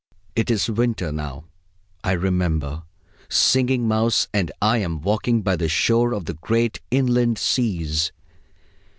It 0.35 0.49
is 0.49 0.67
winter 0.67 1.11
now, 1.11 1.43
I 2.03 2.13
remember, 2.13 2.85
Singing 3.29 3.87
Mouse, 3.87 4.27
and 4.33 4.51
I 4.59 4.79
am 4.79 5.03
walking 5.03 5.43
by 5.43 5.55
the 5.55 5.69
shore 5.69 6.13
of 6.13 6.25
the 6.25 6.33
great 6.33 6.79
Inland 6.89 7.37
Seas. 7.37 8.11